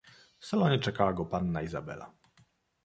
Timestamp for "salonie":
0.45-0.79